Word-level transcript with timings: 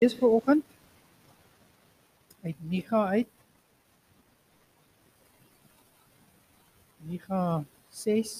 Dis 0.00 0.14
vir 0.16 0.30
oggend 0.32 0.64
uit 2.42 2.60
Micha 2.68 3.00
uit. 3.06 3.28
Micha 7.08 7.40
6 7.90 8.32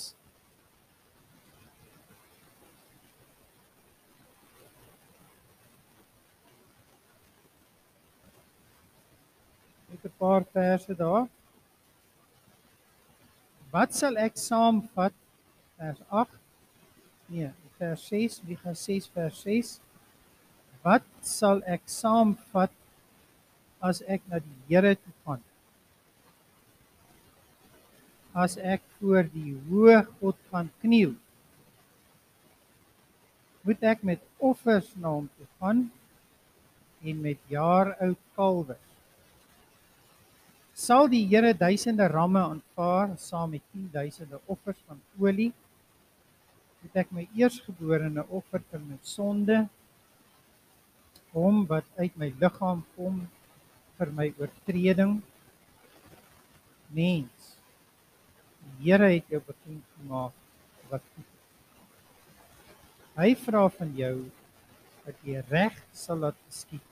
Ek 9.92 10.08
'n 10.08 10.16
paar 10.16 10.48
verse 10.56 10.96
daar. 10.96 11.28
Wat 13.70 13.94
sal 13.94 14.16
ek 14.16 14.40
saamvat 14.48 15.12
vers 15.76 16.02
8? 16.08 16.40
Nee, 17.26 17.52
vers 17.76 18.08
6, 18.08 18.42
Micha 18.48 18.72
6 18.74 19.12
vers 19.12 19.40
6. 19.44 19.80
Wat 20.82 21.09
sal 21.26 21.62
ek 21.66 21.86
saamvat 21.90 22.72
as 23.80 24.02
ek 24.06 24.22
na 24.28 24.40
die 24.44 24.58
Here 24.68 24.94
toe 24.94 25.14
gaan? 25.24 25.40
As 28.34 28.56
ek 28.56 28.84
voor 28.98 29.26
die 29.32 29.56
hoë 29.68 30.04
God 30.20 30.36
gaan 30.52 30.68
kniel. 30.84 31.16
Moet 33.66 33.82
ek 33.84 34.04
met 34.06 34.22
offers 34.38 34.92
na 34.96 35.16
hom 35.16 35.26
toe 35.36 35.48
gaan 35.58 35.88
en 37.04 37.24
met 37.24 37.40
jaar 37.52 37.96
oud 37.98 38.20
kalwers? 38.36 38.86
Sal 40.76 41.10
die 41.12 41.26
Here 41.28 41.52
duisende 41.52 42.06
ramme 42.08 42.40
aanvaar 42.40 43.16
saam 43.20 43.56
met 43.56 43.64
10000 43.74 44.38
offers 44.46 44.78
van 44.86 45.00
olie? 45.20 45.50
Moet 46.80 47.02
ek 47.02 47.10
my 47.12 47.26
eersgeborene 47.36 48.24
offer 48.32 48.62
vir 48.70 48.80
my 48.86 48.96
sonde 49.04 49.66
hom 51.34 51.64
wat 51.70 51.86
uit 51.98 52.16
my 52.18 52.30
liggaam 52.42 52.82
kom 52.96 53.22
vir 53.98 54.12
my 54.16 54.28
oortreding. 54.40 55.18
Mens 56.90 57.54
die 58.60 58.90
Here 58.90 59.10
het 59.12 59.28
jou 59.28 59.40
bekend 59.44 59.84
gemaak 59.98 60.32
wat 60.90 61.04
hy 63.20 63.34
vra 63.44 63.66
van 63.76 63.90
jou 63.96 64.14
dat 65.04 65.26
jy 65.26 65.42
reg 65.50 65.76
sal 65.92 66.22
laat 66.24 66.38
geskied 66.48 66.90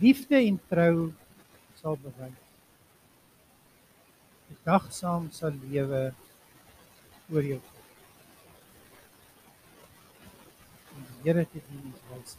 liefde 0.00 0.36
en 0.36 0.60
trou 0.68 1.12
sal 1.80 1.96
bewys. 2.02 2.44
Dagsaam 4.64 5.30
sal 5.32 5.54
lewe 5.64 6.10
oor 7.32 7.44
jou 7.46 7.60
die 10.92 11.07
Here 11.24 11.44
te 11.44 11.60
dien 11.68 11.92
is 11.94 12.02
wys. 12.10 12.36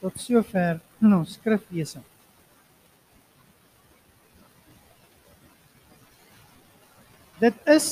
Tot 0.00 0.18
sover 0.20 0.80
ons 1.00 1.36
skriflesing. 1.38 2.04
Dit 7.38 7.56
is 7.70 7.88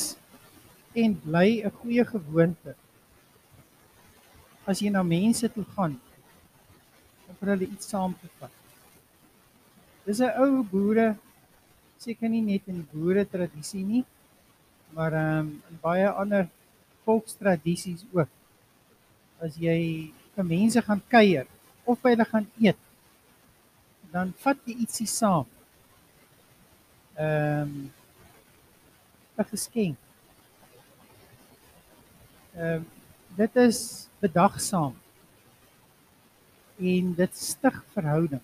en 0.95 1.15
bly 1.25 1.63
'n 1.65 1.71
goeie 1.81 2.05
gewoonte 2.05 2.75
as 4.67 4.81
jy 4.83 4.91
na 4.91 5.03
mense 5.03 5.49
toe 5.55 5.65
gaan 5.75 5.95
om 7.29 7.35
vir 7.39 7.49
hulle 7.53 7.67
iets 7.75 7.89
saam 7.89 8.15
te 8.21 8.29
vat. 8.39 8.55
Dis 10.05 10.21
'n 10.21 10.35
ou 10.43 10.63
boere 10.75 11.17
seker 11.99 12.29
nie 12.29 12.43
net 12.43 12.67
in 12.67 12.83
die 12.83 12.91
boere 12.93 13.25
tradisie 13.25 13.85
nie, 13.85 14.05
maar 14.95 15.13
ehm 15.13 15.39
um, 15.39 15.49
in 15.71 15.79
baie 15.83 16.09
ander 16.23 16.49
volkstradisies 17.05 18.07
ook 18.13 18.31
as 19.43 19.59
jy 19.59 20.13
vir 20.37 20.47
mense 20.47 20.83
gaan 20.87 21.03
kuier 21.11 21.49
of 21.85 21.99
by 22.03 22.15
hulle 22.15 22.27
gaan 22.29 22.47
eet, 22.63 22.79
dan 24.13 24.31
vat 24.45 24.61
jy 24.69 24.77
ietsie 24.85 25.09
saam. 25.11 25.49
Ehm 27.19 27.75
um, 27.75 27.91
'n 29.39 29.45
geskenk. 29.51 29.99
Ehm 32.55 32.83
um, 32.83 32.87
dit 33.37 33.57
is 33.57 34.09
bedagsaam. 34.21 34.95
En 36.79 37.15
dit 37.15 37.37
stig 37.37 37.85
verhouding. 37.95 38.43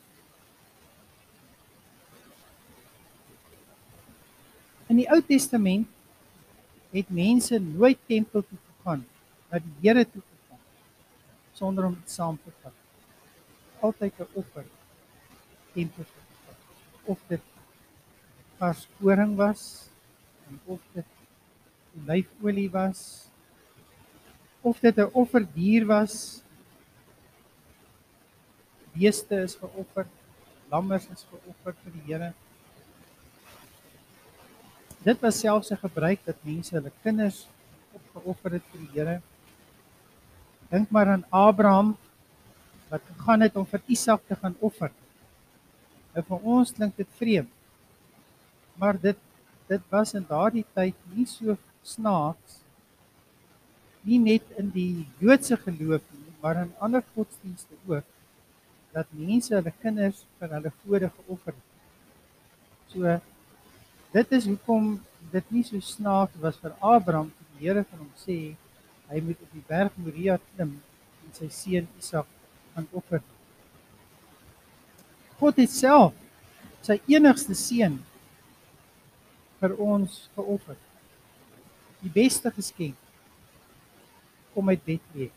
In 4.88 4.96
die 4.96 5.08
Ou 5.12 5.20
Testament 5.22 5.88
het 6.90 7.10
mense 7.12 7.58
nooit 7.58 7.98
tempel 8.06 8.42
toe 8.48 8.58
gegaan 8.58 9.04
na 9.50 9.60
die 9.60 9.74
Here 9.82 10.04
toe 10.08 10.22
sonder 11.58 11.88
om 11.88 11.94
dit 11.94 12.10
saam 12.10 12.38
te 12.44 12.52
vat. 12.62 12.74
Altyd 13.80 14.20
'n 14.20 14.28
offer 14.40 14.66
tempel 15.74 16.04
of 17.04 17.20
dit 17.28 17.44
vars 18.58 18.88
koring 18.98 19.36
was 19.36 19.62
en 20.48 20.60
of 20.66 20.80
dit 20.92 21.06
olyfolie 21.98 22.70
was 22.70 23.00
of 24.60 24.80
dit 24.80 24.98
'n 24.98 25.10
offerdier 25.22 25.86
was 25.86 26.42
beeste 28.92 29.36
is 29.46 29.54
geoffer 29.60 30.06
lammers 30.70 31.06
is 31.14 31.24
geoffer 31.30 31.74
vir 31.82 31.92
die 31.96 32.06
Here. 32.08 32.32
Dit 35.04 35.22
was 35.22 35.40
selfs 35.40 35.70
'n 35.70 35.80
gebruik 35.86 36.20
dat 36.24 36.44
mense 36.44 36.74
hulle 36.74 36.92
kinders 37.02 37.46
opgeoffer 37.92 38.52
het 38.52 38.64
vir 38.72 38.80
die 38.80 38.92
Here 38.98 39.22
Dink 40.68 40.90
maar 40.90 41.08
aan 41.14 41.24
Abraham 41.30 41.96
wat 42.88 43.04
gegaan 43.12 43.44
het 43.44 43.56
om 43.56 43.66
vir 43.68 43.82
Isak 43.86 44.24
te 44.26 44.36
gaan 44.36 44.56
offer. 44.60 44.92
En 46.12 46.24
vir 46.24 46.48
ons 46.56 46.72
klink 46.72 46.96
dit 46.96 47.08
vreemd. 47.20 47.52
Maar 48.76 49.00
dit 49.00 49.24
dit 49.68 49.82
was 49.92 50.14
in 50.16 50.24
daardie 50.28 50.64
tyd 50.72 50.96
nie 51.12 51.26
so 51.28 51.56
snaaks 51.84 52.62
nie 54.08 54.18
net 54.22 54.54
in 54.60 54.70
die 54.72 55.04
Joodse 55.20 55.58
geloof 55.60 56.04
nie, 56.14 56.32
maar 56.40 56.62
in 56.62 56.70
ander 56.80 57.02
godsdienste 57.14 57.76
ook 57.86 58.06
dat 58.94 59.10
mense 59.12 59.52
hulle 59.54 59.72
kinders 59.82 60.22
vir 60.38 60.54
hulle 60.56 60.72
gode 60.84 61.10
geoffer 61.16 61.52
het. 61.52 61.66
So 62.92 63.18
dit 64.14 64.32
is 64.38 64.48
hoekom 64.48 64.94
dit 65.34 65.52
nie 65.52 65.64
so 65.66 65.80
snaaks 65.84 66.40
was 66.40 66.56
vir 66.62 66.72
Abraham 66.80 67.28
toe 67.34 67.48
die 67.52 67.66
Here 67.66 67.84
van 67.90 68.06
hom 68.06 68.12
sê 68.16 68.38
hy 69.08 69.20
moet 69.24 69.40
op 69.40 69.52
die 69.56 69.64
berg 69.68 69.96
Moria 69.96 70.36
klim 70.52 70.74
en 71.24 71.34
sy 71.36 71.48
seun 71.52 71.88
Isak 72.00 72.28
gaan 72.74 72.88
offer. 72.92 73.22
God 75.40 75.60
het 75.62 75.72
self 75.72 76.16
sy 76.84 76.98
enigste 77.10 77.56
seun 77.58 77.98
vir 79.58 79.74
ons 79.82 80.20
geoffer. 80.36 80.76
Die 82.02 82.12
beste 82.14 82.52
geskenk 82.54 82.98
kom 84.54 84.68
uit 84.70 84.84
Bethlehem. 84.84 85.34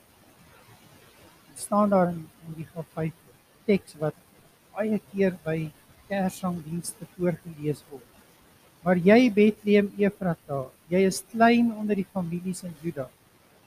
Dit 1.47 1.63
staan 1.63 1.91
daar 1.93 2.11
in 2.13 2.25
die 2.57 2.67
Gaf5 2.73 3.15
teks 3.67 3.97
wat 4.01 4.17
baie 4.75 4.99
keer 5.11 5.37
by 5.45 5.57
Kersangdienste 6.09 7.07
voorgeles 7.15 7.83
word. 7.89 8.07
Maar 8.83 8.99
jy 8.99 9.29
Bethlehem 9.33 9.91
Efrata, 10.01 10.65
jy 10.91 11.03
is 11.07 11.21
klein 11.31 11.71
onder 11.77 11.95
die 11.95 12.07
families 12.13 12.63
in 12.67 12.73
Juda 12.83 13.07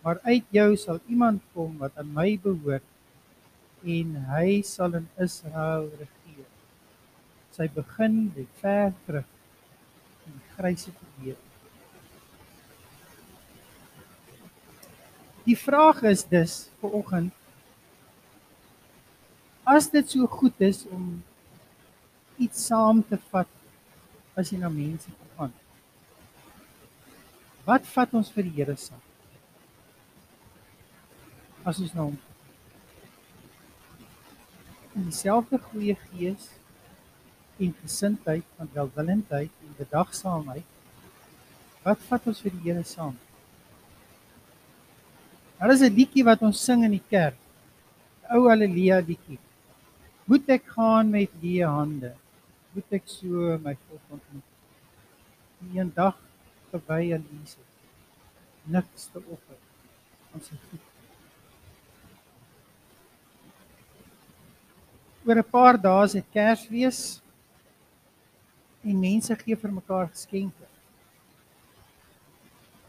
maar 0.04 0.18
uit 0.22 0.44
jou 0.52 0.76
sal 0.76 0.98
iemand 1.08 1.40
kom 1.52 1.78
wat 1.80 1.96
aan 1.96 2.10
my 2.12 2.34
behoort 2.42 2.84
en 3.84 4.16
hy 4.28 4.60
sal 4.64 4.96
in 5.00 5.06
Israel 5.20 5.86
regeer. 5.96 6.48
Sy 7.56 7.68
begin 7.72 8.18
lê 8.36 8.44
ver 8.60 8.92
terug 9.06 9.30
in 10.26 10.34
die 10.36 10.50
grysse 10.56 10.92
verlede. 10.92 11.40
Die 15.44 15.56
vraag 15.60 16.02
is 16.12 16.24
dus 16.28 16.58
vir 16.82 16.98
oggend 17.00 17.32
as 19.64 19.88
dit 19.88 20.10
so 20.12 20.28
goed 20.28 20.60
is 20.60 20.82
om 20.92 21.08
iets 22.36 22.66
saam 22.68 23.00
te 23.08 23.16
vat 23.32 23.48
as 24.36 24.52
jy 24.52 24.60
na 24.60 24.68
mense 24.68 25.08
gaan. 25.38 25.52
Wat 27.64 27.88
vat 27.96 28.12
ons 28.20 28.28
vir 28.36 28.44
die 28.44 28.56
Here 28.60 28.76
saam? 28.76 29.00
As 31.64 31.80
ons 31.80 31.94
nou 31.96 32.10
in 34.94 35.08
dieselfde 35.08 35.58
goeie 35.70 35.96
gees 36.10 36.50
en 37.58 37.72
gesindheid 37.80 38.44
van 38.58 38.70
welwillendheid 38.74 39.52
en 39.64 39.78
bedagsaamheid 39.78 40.68
wat 41.84 42.04
vat 42.08 42.28
ons 42.30 42.40
vir 42.40 42.52
die 42.54 42.62
Here 42.64 42.84
saam? 42.88 43.16
Daar 45.58 45.72
is 45.72 45.82
'n 45.82 45.96
liedjie 45.98 46.24
wat 46.24 46.42
ons 46.42 46.64
sing 46.64 46.84
in 46.84 46.90
die 46.90 47.08
kerk. 47.10 47.36
Ou 48.32 48.48
haleluja 48.48 49.00
liedjie. 49.00 49.38
Moet 50.24 50.48
ek 50.48 50.64
gaan 50.76 51.10
met 51.10 51.30
leë 51.42 51.68
hande? 51.68 52.14
Moet 52.72 52.92
ek 52.92 53.04
so 53.06 53.58
my 53.64 53.76
God 53.88 54.00
ontmoet? 54.10 54.48
Een 55.74 55.92
dag 55.94 56.16
verby 56.70 57.12
aan 57.14 57.24
Jesus. 57.30 57.70
Niks 58.64 59.08
te 59.12 59.18
offer. 59.18 59.60
Ons 60.34 60.48
het 60.48 60.60
goed 60.70 60.93
Oor 65.26 65.38
'n 65.40 65.50
paar 65.56 65.76
dae 65.80 66.08
dit 66.12 66.26
Kersfees 66.36 66.98
en 68.84 68.98
mense 69.04 69.36
gee 69.42 69.56
vir 69.62 69.72
mekaar 69.76 70.10
geskenke 70.10 70.66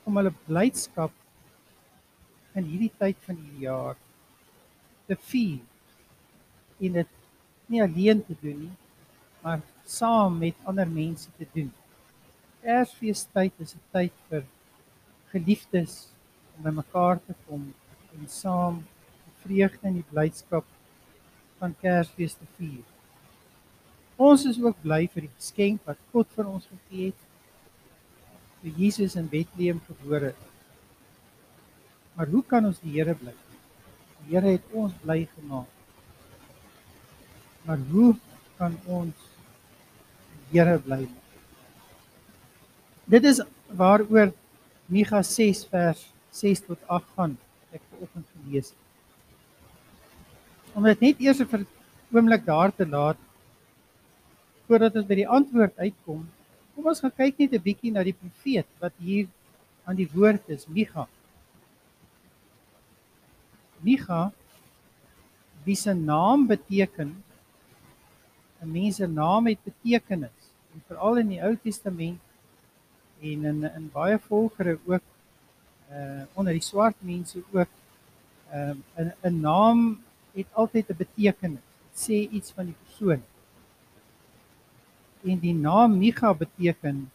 om 0.04 0.20
hulle 0.20 0.34
blydskap 0.48 1.14
in 2.60 2.68
hierdie 2.72 2.92
tyd 3.04 3.22
van 3.28 3.40
die 3.40 3.64
jaar 3.64 3.96
te 5.08 5.18
vier 5.30 6.84
en 6.90 7.00
dit 7.00 7.16
nie 7.72 7.84
alleen 7.88 8.26
te 8.28 8.36
doen 8.44 8.60
nie 8.66 8.76
maar 9.46 9.64
saam 9.98 10.38
met 10.44 10.68
ander 10.68 10.88
mense 11.00 11.32
te 11.40 11.48
doen. 11.56 11.72
Kersfeestyd 12.62 13.68
is 13.68 13.76
'n 13.80 13.84
tyd 13.96 14.16
vir 14.30 14.44
geliefdes 15.32 16.00
om 16.58 16.64
by 16.68 16.80
mekaar 16.84 17.18
te 17.28 17.42
kom 17.48 17.74
en 18.14 18.28
saam 18.44 18.84
die 19.26 19.36
vreugde 19.44 19.88
en 19.88 20.02
die 20.04 20.10
blydskap 20.12 20.75
van 21.60 21.76
Kersfees 21.82 22.36
te 22.38 22.48
vier. 22.58 22.84
Ons 24.16 24.46
is 24.48 24.60
ook 24.64 24.78
bly 24.84 25.06
vir 25.12 25.28
die 25.28 25.34
geskenk 25.34 25.84
wat 25.88 26.00
God 26.14 26.30
vir 26.36 26.48
ons 26.48 26.68
gegee 26.70 27.12
het. 27.12 27.24
Toe 28.62 28.72
Jesus 28.80 29.18
in 29.20 29.28
Bethlehem 29.32 29.82
gebore 29.88 30.32
het. 30.32 30.44
Maar 32.16 32.32
hoe 32.32 32.44
kan 32.48 32.66
ons 32.72 32.80
die 32.80 32.96
Here 32.96 33.16
bly? 33.20 33.34
Die 34.24 34.36
Here 34.36 34.56
het 34.56 34.72
ons 34.72 34.96
bly 35.04 35.26
gemaak. 35.36 35.72
Maar 37.66 37.84
hoe 37.92 38.14
kan 38.58 38.80
ons 38.86 39.30
die 40.50 40.60
Here 40.60 40.80
bly 40.80 41.04
maak? 41.04 41.22
Dit 43.06 43.28
is 43.30 43.44
waaroor 43.70 44.32
Micha 44.90 45.22
6 45.22 45.66
vers 45.70 46.08
6 46.32 46.64
tot 46.66 46.88
8 46.88 47.12
gaan. 47.18 47.38
Ek 47.72 47.82
het 47.82 47.92
vanoggend 47.92 48.32
gelees. 48.34 48.72
Om 50.76 50.84
dit 50.84 51.04
net 51.06 51.22
eers 51.24 51.40
vir 51.40 51.60
'n 51.60 51.68
oomblik 52.12 52.46
daar 52.46 52.72
te 52.76 52.86
laat 52.86 53.18
voordat 54.68 54.96
ons 54.96 55.08
by 55.08 55.16
die 55.16 55.28
antwoord 55.38 55.78
uitkom. 55.78 56.26
Kom 56.76 56.88
ons 56.92 57.00
gaan 57.00 57.16
kyk 57.16 57.40
net 57.40 57.54
'n 57.54 57.64
bietjie 57.68 57.92
na 57.92 58.04
die 58.04 58.18
profeet 58.24 58.68
wat 58.80 58.94
hier 59.00 59.28
aan 59.86 59.96
die 59.96 60.10
woord 60.14 60.50
is, 60.50 60.68
Micha. 60.68 61.08
Micha 63.82 64.34
wie 65.66 65.76
se 65.76 65.94
naam 65.94 66.48
beteken 66.48 67.24
'n 68.62 68.72
mens 68.72 68.96
se 68.96 69.08
naam 69.08 69.48
het 69.48 69.64
betekenis 69.64 70.40
en 70.74 70.84
veral 70.88 71.18
in 71.18 71.28
die 71.28 71.42
Ou 71.42 71.56
Testament 71.56 72.20
en 73.22 73.46
in 73.46 73.64
in 73.64 73.90
baie 73.94 74.20
volkere 74.20 74.78
ook 74.86 75.04
uh 75.92 76.24
onder 76.34 76.54
die 76.54 76.68
swart 76.72 76.96
mense 77.00 77.44
ook 77.52 77.70
ehm 78.52 78.78
uh, 78.98 79.06
'n 79.06 79.14
'n 79.24 79.42
naam 79.42 80.05
het 80.36 80.48
altyd 80.54 80.90
'n 80.90 80.98
betekenis. 80.98 81.64
Dit 81.90 81.98
sê 82.06 82.18
iets 82.32 82.52
van 82.52 82.66
die 82.66 82.78
persoon. 82.84 83.24
En 85.24 85.40
die 85.40 85.54
naam 85.54 85.98
Micha 85.98 86.34
beteken 86.34 87.12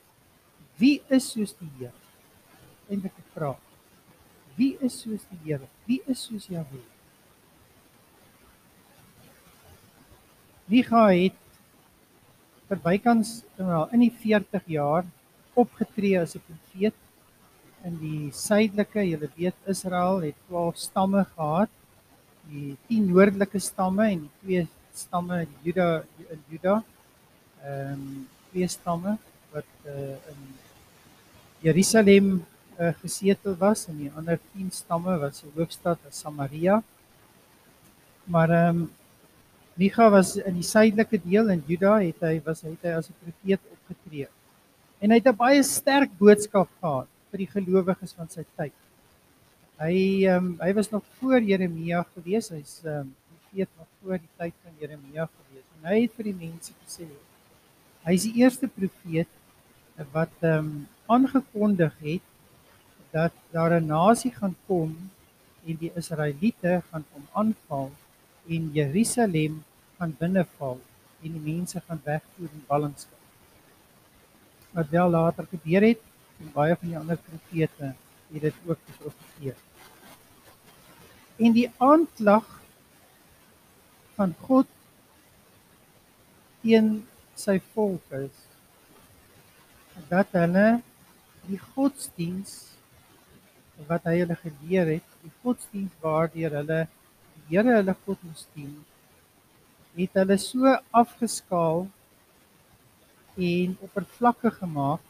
wie 0.77 1.03
is 1.09 1.31
soos 1.31 1.55
die 1.59 1.71
Here? 1.79 1.93
Eintlik 2.89 3.13
'n 3.19 3.31
vraag. 3.35 3.61
Wie 4.57 4.77
is 4.81 5.01
soos 5.01 5.27
die 5.31 5.39
Here? 5.45 5.69
Wie 5.87 6.03
is 6.07 6.25
soos 6.25 6.47
Jahwe? 6.47 6.81
Micha 10.67 11.09
het 11.09 11.37
verbykans 12.69 13.43
wel 13.57 13.89
in 13.93 14.01
die 14.01 14.13
40 14.13 14.67
jaar 14.67 15.05
opgetree 15.55 16.21
as 16.21 16.35
'n 16.37 16.43
profeet 16.47 16.95
in 17.85 17.97
die 17.99 18.31
suidelike, 18.33 19.05
julle 19.09 19.29
weet 19.37 19.57
Israel 19.67 20.21
het 20.23 20.37
12 20.47 20.77
stamme 20.77 21.25
gehad 21.25 21.71
die 22.51 22.77
10 22.89 23.09
noordelike 23.11 23.61
stamme 23.63 24.09
en 24.11 24.27
die 24.27 24.35
twee 24.43 24.67
stamme 24.95 25.47
Juda 25.65 26.03
in 26.29 26.45
Juda. 26.51 26.83
Ehm 27.63 27.93
um, 27.93 28.29
twee 28.51 28.67
stamme 28.69 29.17
wat 29.53 29.69
uh, 29.87 30.17
in 30.33 30.41
Jerusalem 31.63 32.31
uh, 32.81 32.91
gesetel 33.03 33.55
was 33.61 33.85
en 33.87 34.01
die 34.01 34.11
ander 34.17 34.41
10 34.57 34.73
stamme 34.75 35.19
was 35.23 35.39
se 35.39 35.51
hoofstad 35.55 35.99
is 36.09 36.19
Samaria. 36.25 36.81
Maar 38.25 38.51
ehm 38.51 38.83
um, 38.83 38.89
Micha 39.81 40.11
was 40.13 40.35
in 40.37 40.59
die 40.59 40.67
suidelike 40.67 41.17
deel 41.25 41.49
in 41.55 41.63
Juda 41.65 41.95
het 42.03 42.21
hy 42.27 42.35
was 42.45 42.61
het 42.67 42.83
hy 42.85 42.91
as 42.99 43.09
'n 43.09 43.17
profeet 43.23 43.61
opgetree. 43.73 44.27
En 45.01 45.11
hy 45.11 45.17
het 45.17 45.29
'n 45.31 45.37
baie 45.37 45.63
sterk 45.63 46.11
boodskap 46.19 46.69
gehad 46.81 47.09
vir 47.31 47.39
die 47.39 47.53
gelowiges 47.55 48.13
van 48.13 48.29
sy 48.29 48.45
tyd. 48.57 48.75
Hy 49.81 50.27
ehm 50.29 50.45
um, 50.45 50.49
hy 50.61 50.75
was 50.77 50.91
nog 50.93 51.05
voor 51.17 51.41
Jeremia 51.41 52.03
gewees. 52.13 52.51
Hy's 52.53 52.73
ehm 52.85 53.07
um, 53.07 53.13
profeet 53.29 53.69
nog 53.79 53.87
voor 54.01 54.19
die 54.21 54.33
tyd 54.37 54.55
van 54.63 54.75
Jeremia 54.77 55.25
gewees. 55.25 55.69
En 55.79 55.87
hy 55.89 56.01
het 56.03 56.19
vir 56.19 56.27
die 56.29 56.35
mense 56.37 56.75
gesê 56.83 57.07
hy's 58.05 58.27
die 58.29 58.43
eerste 58.43 58.69
profeet 58.69 59.31
wat 60.13 60.45
ehm 60.45 60.59
um, 60.59 60.75
aangekondig 61.15 61.97
het 62.05 62.27
dat 63.15 63.33
daar 63.57 63.73
'n 63.79 63.87
nasie 63.87 64.35
gaan 64.35 64.57
kom 64.67 64.93
en 65.65 65.81
die 65.85 65.93
Israeliete 66.03 66.83
gaan 66.91 67.09
hom 67.13 67.25
aanval 67.33 67.89
en 68.49 68.69
Jerusalem 68.77 69.65
gaan 69.97 70.15
binneval 70.21 70.77
en 71.23 71.33
die 71.39 71.45
mense 71.55 71.81
gaan 71.87 72.05
wegvoer 72.05 72.53
in 72.53 72.69
ballingskap. 72.69 73.25
Wat 74.77 74.89
wel 74.89 75.11
later 75.11 75.49
gebeur 75.57 75.83
het 75.89 76.05
en 76.41 76.53
baie 76.53 76.77
van 76.77 76.89
die 76.89 76.99
ander 76.99 77.17
profete 77.17 77.95
het 78.33 78.43
dit 78.43 78.55
ook 78.67 78.79
geprofeteer 78.87 79.57
en 81.41 81.55
die 81.57 81.69
aanklag 81.81 82.49
van 84.17 84.35
God 84.45 84.69
teen 86.61 86.91
sy 87.41 87.57
volk 87.73 88.13
is 88.19 88.43
dat 90.11 90.35
hulle 90.37 90.67
die 91.47 91.61
godsdiens 91.73 92.59
wat 93.89 94.05
hy 94.05 94.19
hulle 94.21 94.37
geleer 94.37 94.91
het, 94.99 95.07
die 95.25 95.33
godsdiens 95.41 95.95
waardeur 96.05 96.59
hulle 96.61 96.83
die 96.85 97.57
Here 97.57 97.81
hulle 97.81 97.95
God 98.05 98.21
moes 98.23 98.45
dien, 98.55 98.77
het 99.97 100.13
hulle 100.21 100.37
so 100.39 100.77
afgeskaal 100.95 101.87
en 103.41 103.73
oppervlakkig 103.87 104.61
gemaak 104.61 105.03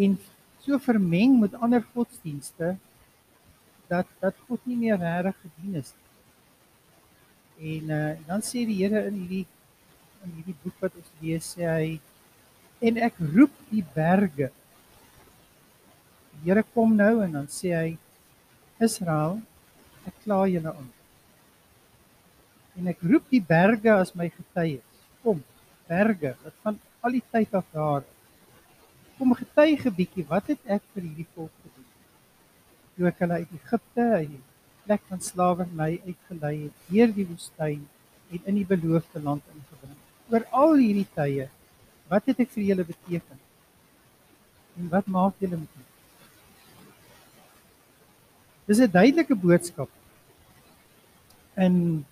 en 0.00 0.16
so 0.64 0.80
vermeng 0.82 1.36
met 1.42 1.54
ander 1.60 1.84
godsdienste 1.92 2.78
dat 3.90 4.06
dat 4.22 4.36
God 4.46 4.62
nie 4.70 4.78
meer 4.78 5.00
regtig 5.02 5.40
gedien 5.44 5.80
is 5.82 5.90
nie. 5.96 6.10
En 7.60 7.90
uh, 7.92 8.12
dan 8.26 8.44
sê 8.46 8.62
die 8.64 8.78
Here 8.80 9.02
in 9.10 9.18
hierdie 9.20 9.46
in 10.24 10.36
hierdie 10.36 10.56
boek 10.62 10.76
wat 10.84 10.96
ons 11.00 11.10
lees 11.20 11.48
sê 11.56 11.66
hy 11.66 11.90
en 12.88 13.00
ek 13.08 13.18
roep 13.34 13.52
die 13.72 13.84
berge. 13.94 14.48
Die 16.36 16.46
Here 16.46 16.64
kom 16.76 16.94
nou 16.96 17.12
en 17.24 17.36
dan 17.40 17.50
sê 17.52 17.74
hy 17.76 17.90
Israel, 18.80 19.40
ek 20.08 20.22
kla 20.24 20.46
julle 20.48 20.72
aan. 20.72 20.88
En 22.80 22.88
ek 22.94 23.02
roep 23.04 23.26
die 23.32 23.42
berge 23.44 23.92
as 23.92 24.14
my 24.16 24.30
getuies. 24.32 24.86
Kom, 25.20 25.42
berge, 25.90 26.32
wat 26.44 26.56
van 26.64 26.78
al 27.04 27.18
die 27.18 27.24
tyd 27.34 27.52
af 27.60 27.66
daar. 27.74 28.06
Kom 29.18 29.36
getuig 29.36 29.84
'n 29.84 29.96
bietjie, 30.00 30.24
wat 30.32 30.48
het 30.48 30.60
ek 30.64 30.82
vir 30.94 31.02
hierdie 31.02 31.28
volk 31.34 31.52
gedoen? 31.60 31.79
Toe 33.00 33.08
ek 33.08 33.20
hulle 33.24 33.36
uit 33.40 33.52
Egipte 33.56 34.04
uit 34.20 34.28
die 34.28 34.42
plek 34.84 35.04
van 35.08 35.20
slawerny 35.24 35.92
uitgelei 36.04 36.56
het 36.66 36.80
deur 36.90 37.12
die 37.16 37.24
woestyn 37.30 37.86
en 38.28 38.42
in 38.50 38.58
die 38.58 38.66
beloofde 38.68 39.22
land 39.24 39.46
ingebring. 39.54 39.94
Oor 40.28 40.44
al 40.62 40.74
hierdie 40.76 41.06
tye, 41.14 41.46
wat 42.12 42.28
het 42.28 42.42
ek 42.44 42.52
vir 42.52 42.66
julle 42.68 42.84
beteken? 42.84 43.38
En 44.76 44.90
wat 44.92 45.08
maak 45.08 45.40
julle 45.40 45.62
met 45.62 45.78
dit? 45.78 45.88
Dis 48.68 48.82
'n 48.84 48.92
duidelike 48.92 49.34
boodskap 49.46 49.88
in 51.56 52.04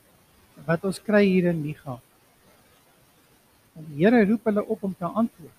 wat 0.64 0.85
ons 0.88 1.02
kry 1.11 1.25
hier 1.25 1.50
in 1.52 1.61
Micha. 1.61 2.00
En 3.76 3.85
die 3.92 4.00
Here 4.00 4.25
roep 4.25 4.49
hulle 4.49 4.64
op 4.64 4.83
om 4.83 4.95
te 4.97 5.04
antwoord 5.04 5.59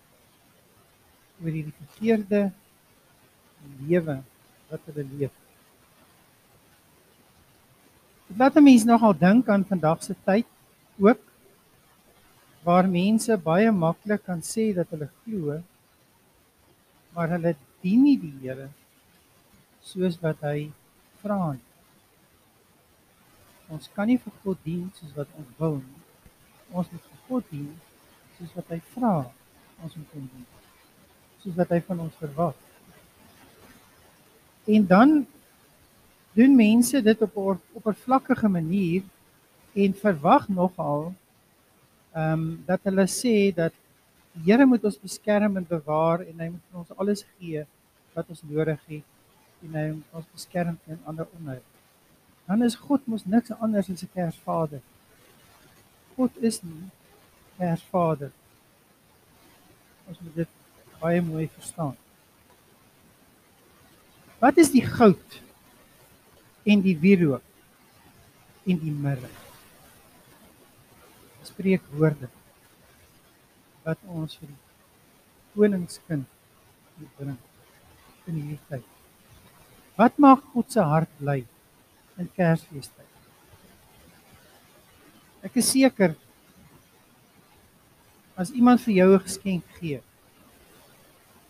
oor 1.39 1.53
hierdie 1.53 1.77
verkeerde 1.77 2.51
lewe 3.85 4.17
wat 4.69 4.89
hulle 4.89 5.05
leef. 5.13 5.33
Dit 8.29 8.37
laat 8.37 8.59
mense 8.61 8.85
nogal 8.85 9.15
dink 9.17 9.49
aan 9.49 9.65
vandag 9.65 10.03
se 10.05 10.15
tyd 10.25 10.47
ook 11.01 11.21
waar 12.63 12.87
mense 12.87 13.37
baie 13.37 13.71
maklik 13.71 14.23
kan 14.25 14.41
sê 14.45 14.69
dat 14.75 14.91
hulle 14.93 15.09
glo 15.23 15.61
maar 17.15 17.31
hulle 17.33 17.55
dien 17.81 18.03
nie 18.03 18.17
die 18.21 18.35
Here 18.43 18.69
soos 19.89 20.19
wat 20.21 20.43
hy 20.45 20.69
vra 21.23 21.39
nie. 21.55 21.65
Ons 23.73 23.89
kan 23.95 24.09
nie 24.09 24.19
vir 24.21 24.33
God 24.43 24.61
dien 24.65 24.85
soos 24.97 25.13
wat 25.17 25.29
ons 25.39 25.51
wil 25.57 25.77
nie. 25.79 26.01
Ons 26.69 26.89
moet 26.93 27.05
vir 27.09 27.19
God 27.27 27.51
dien 27.53 27.69
soos 28.37 28.55
wat 28.57 28.73
hy 28.75 28.79
vra 28.93 29.13
ons 29.83 29.95
moet 29.95 30.15
dien. 30.15 30.47
Soos 31.43 31.55
wat 31.57 31.71
hy 31.73 31.79
van 31.87 32.05
ons 32.05 32.17
verwag. 32.19 32.57
En 34.65 34.85
dan 34.87 35.25
doen 36.33 36.55
mense 36.55 37.01
dit 37.01 37.21
op 37.21 37.35
'n 37.35 37.61
oppervlakkige 37.71 38.47
manier 38.47 39.03
en 39.73 39.93
verwag 39.93 40.47
nogal 40.47 41.13
ehm 42.11 42.31
um, 42.33 42.63
dat 42.65 42.79
hulle 42.83 43.07
sê 43.07 43.53
dat 43.55 43.73
die 44.33 44.51
Here 44.51 44.65
moet 44.65 44.83
ons 44.83 44.99
beskerm 44.99 45.57
en 45.57 45.65
bewaar 45.67 46.21
en 46.21 46.39
hy 46.39 46.47
moet 46.49 46.65
vir 46.71 46.79
ons 46.79 46.97
alles 46.97 47.25
gee 47.37 47.65
wat 48.13 48.29
ons 48.29 48.41
nodig 48.43 48.79
het 48.87 49.03
en 49.65 49.75
hy 49.75 49.85
moet 49.91 50.17
ons 50.21 50.31
beskerm 50.33 50.77
teen 50.85 50.99
ander 51.05 51.27
onheil. 51.39 51.63
Dan 52.47 52.63
is 52.65 52.75
God 52.75 53.05
mos 53.05 53.25
niks 53.25 53.51
anders 53.51 53.89
as 53.89 54.03
'n 54.03 54.09
Kersvader. 54.13 54.81
God 56.15 56.31
is 56.37 56.63
nie 56.63 56.89
Kersvader. 57.57 58.31
Ons 60.07 60.19
moet 60.19 60.35
dit 60.35 60.49
baie 60.99 61.21
mooi 61.21 61.47
verstaan. 61.47 61.95
Wat 64.39 64.57
is 64.57 64.69
die 64.71 64.85
goud 64.85 65.39
en 66.63 66.83
die 66.83 66.95
wierook 66.95 67.43
en 68.63 68.77
die 68.79 68.93
mirre? 68.95 69.27
Spreekwoorde 71.43 72.29
wat 73.83 73.99
ons 74.07 74.37
vir 74.39 74.47
die 74.47 74.61
koningskind 75.55 77.03
bring 77.17 77.35
in 78.29 78.37
hierdie 78.37 78.61
tyd. 78.69 78.87
Wat 79.99 80.15
maak 80.23 80.45
God 80.53 80.71
se 80.71 80.87
hart 80.87 81.11
bly 81.19 81.41
in 82.19 82.31
Kersfeestyd? 82.37 83.07
Ek 85.43 85.59
is 85.59 85.67
seker 85.71 86.15
as 88.39 88.55
iemand 88.55 88.79
vir 88.87 88.95
jou 89.01 89.09
'n 89.15 89.25
geskenk 89.27 89.65
gee, 89.79 89.99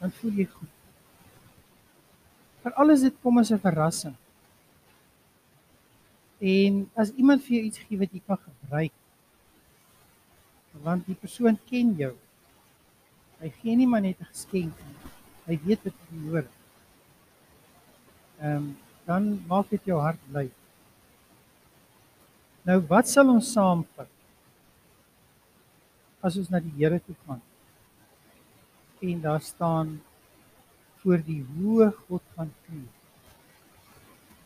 dan 0.01 0.12
voel 0.12 0.41
jy 0.41 0.50
goed. 0.50 0.79
Maar 2.62 2.74
alles 2.74 3.01
dit 3.01 3.16
kom 3.22 3.38
as 3.38 3.51
'n 3.51 3.60
verrassing. 3.60 4.16
En 6.39 6.89
as 6.96 7.12
iemand 7.12 7.44
vir 7.44 7.56
jou 7.56 7.66
iets 7.66 7.80
gee 7.80 7.98
wat 8.00 8.12
jy 8.12 8.22
kan 8.28 8.38
gebruik, 8.38 8.92
want 10.72 11.06
die 11.06 11.16
persoon 11.16 11.60
ken 11.66 11.96
jou. 11.96 12.16
Hy 13.39 13.50
gee 13.50 13.75
nie 13.75 13.88
maar 13.88 14.01
net 14.01 14.20
'n 14.20 14.32
geskenk 14.32 14.75
nie. 14.86 14.98
Hy 15.46 15.60
weet 15.66 15.84
wat 15.84 15.94
jy 15.94 16.18
nodig 16.18 16.44
het. 16.44 16.60
Ehm 18.39 18.75
dan 19.10 19.42
maak 19.50 19.70
dit 19.74 19.88
jou 19.89 19.98
hart 19.98 20.22
bly. 20.30 20.46
Nou 22.68 22.78
wat 22.92 23.10
sal 23.10 23.32
ons 23.32 23.48
saamvat? 23.56 24.10
As 26.22 26.38
ons 26.38 26.51
na 26.54 26.60
die 26.62 26.75
Here 26.78 27.00
toe 27.01 27.16
gaan. 27.25 27.42
En 29.01 29.22
daar 29.24 29.42
staan 29.42 29.96
voor 31.10 31.24
die 31.25 31.42
hoë 31.42 31.88
God 32.06 32.22
van 32.38 32.50
knie. 32.68 32.86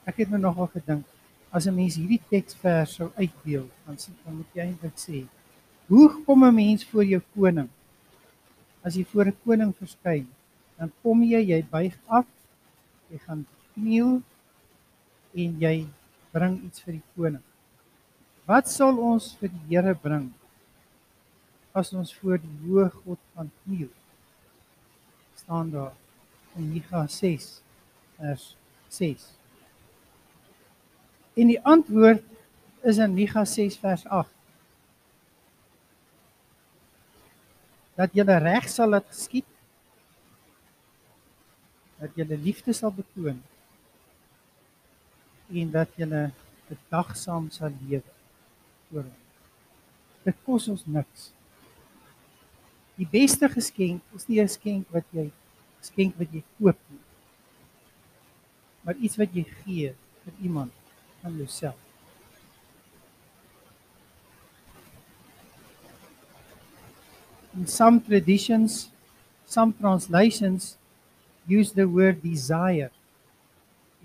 Ek 0.07 0.21
het 0.21 0.29
nou 0.31 0.39
nogal 0.39 0.69
gedink 0.71 1.03
as 1.51 1.67
'n 1.67 1.75
mens 1.75 1.97
hierdie 1.99 2.21
teksvers 2.29 2.95
sou 2.95 3.09
uitdeel, 3.19 3.65
dan 3.85 3.97
sê 3.99 4.11
dan 4.23 4.37
moet 4.37 4.55
jy 4.55 4.61
eintlik 4.61 4.97
sê: 4.97 5.27
Hoe 5.87 6.23
kom 6.25 6.43
'n 6.43 6.55
mens 6.55 6.85
voor 6.85 7.03
jou 7.03 7.21
koning? 7.35 7.69
As 8.81 8.95
jy 8.95 9.03
voor 9.03 9.25
'n 9.27 9.37
koning 9.43 9.75
verskyn, 9.75 10.27
dan 10.77 10.91
kom 11.01 11.23
jy, 11.23 11.41
jy 11.51 11.65
buig 11.71 11.95
af, 12.07 12.25
jy 13.11 13.17
gaan 13.17 13.45
kniel 13.73 14.21
en 15.35 15.59
jy 15.59 15.87
bring 16.31 16.63
iets 16.63 16.79
vir 16.79 16.93
die 16.93 17.07
koning. 17.15 17.43
Wat 18.47 18.69
sal 18.69 18.97
ons 18.97 19.35
vir 19.35 19.49
die 19.49 19.75
Here 19.75 19.95
bring 19.95 20.31
as 21.73 21.93
ons 21.93 22.13
voor 22.13 22.37
die 22.37 22.57
hoë 22.63 22.89
God 23.03 23.19
gaan 23.35 23.51
kniel? 23.65 23.91
staan 25.35 25.71
daar 25.71 25.91
in 26.55 26.69
Micha 26.73 27.07
6 27.07 27.61
vers 28.17 28.55
6. 28.87 29.25
En 31.33 31.49
die 31.49 31.59
antwoord 31.65 32.23
is 32.81 32.97
in 32.97 33.13
Micha 33.13 33.45
6 33.45 33.77
vers 33.81 34.05
8. 34.05 34.29
Dat 37.97 38.13
jy 38.13 38.25
reg 38.25 38.69
sal 38.69 38.93
laat 38.93 39.09
geskied 39.09 39.49
dat 42.03 42.15
jy 42.19 42.25
liefde 42.35 42.73
sal 42.75 42.91
betoon 42.91 43.37
en 45.53 45.69
dat 45.71 45.91
jy 45.95 46.07
bedagsaam 46.67 47.47
sal 47.53 47.71
lewe 47.85 48.03
voor 48.89 49.05
hom. 49.05 49.21
Dit 50.23 50.41
kos 50.47 50.67
ons 50.71 50.83
niks. 50.87 51.29
Die 52.97 53.07
beste 53.09 53.49
geskenk 53.49 54.01
is 54.17 54.27
nie 54.27 54.39
'n 54.41 54.47
geskenk 54.47 54.89
wat 54.91 55.05
jy 55.11 55.31
geskenk 55.83 56.17
wat 56.19 56.31
jy 56.31 56.41
koop 56.57 56.79
nie. 56.89 57.01
Maar 58.83 58.99
iets 58.99 59.19
wat 59.19 59.35
jy 59.35 59.43
gee 59.63 59.93
vir 60.23 60.39
iemand 60.43 60.71
van 61.21 61.35
jouself. 61.37 61.79
In 67.53 67.67
some 67.67 68.01
traditions, 68.01 68.89
some 69.45 69.75
translations 69.77 70.77
use 71.45 71.71
the 71.71 71.85
word 71.85 72.23
desire. 72.23 72.89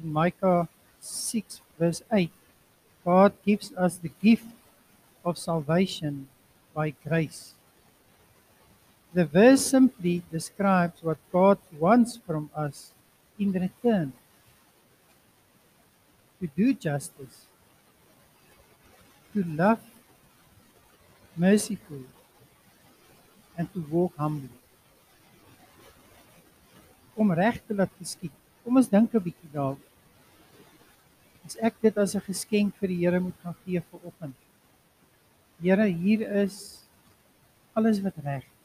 In 0.02 0.12
Micah 0.12 0.68
6 1.00 1.62
verse 1.78 2.02
8 2.12 2.30
God 3.04 3.32
gives 3.46 3.72
us 3.72 3.96
the 3.96 4.10
gift 4.20 4.44
of 5.24 5.38
salvation 5.38 6.28
by 6.74 6.92
grace. 7.06 7.57
The 9.14 9.24
verse 9.24 9.64
simply 9.64 10.22
describes 10.30 11.02
what 11.02 11.18
God 11.32 11.58
wants 11.78 12.18
from 12.26 12.50
us 12.54 12.92
in 13.38 13.52
return. 13.52 14.12
To 16.40 16.46
do 16.56 16.72
justice, 16.74 17.46
to 19.34 19.42
love 19.42 19.80
mercifully, 21.36 22.06
and 23.56 23.72
to 23.72 23.80
walk 23.90 24.14
humbly. 24.16 24.54
Om 27.16 27.32
reg 27.34 27.58
te 27.66 27.74
laat 27.74 27.90
geskied. 27.98 28.34
Kom 28.62 28.78
ons 28.78 28.86
dink 28.86 29.14
'n 29.14 29.18
bietjie 29.18 29.50
daaroor 29.50 29.88
as 31.48 31.56
ek 31.64 31.80
dit 31.80 31.96
as 31.96 32.14
'n 32.14 32.26
geskenk 32.28 32.76
vir 32.76 32.88
die 32.92 33.00
Here 33.02 33.20
moet 33.20 33.40
gaan 33.42 33.56
gee 33.64 33.80
vir 33.80 34.00
oggend. 34.04 34.36
Here, 35.62 35.86
hier 36.04 36.20
is 36.44 36.84
alles 37.74 38.00
wat 38.04 38.16
reg 38.24 38.44
is. 38.44 38.57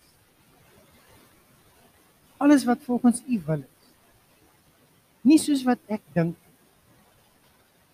Alles 2.43 2.65
wat 2.67 2.83
volgens 2.83 3.21
U 3.27 3.39
wil 3.45 3.63
is. 3.63 3.91
Nie 5.23 5.39
soos 5.39 5.63
wat 5.63 5.79
ek 5.87 6.03
dink 6.15 6.35